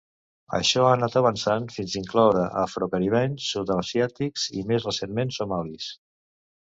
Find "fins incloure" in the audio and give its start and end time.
1.75-2.45